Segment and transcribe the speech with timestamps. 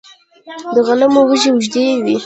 [0.75, 2.15] د غنمو وږی اوږد وي.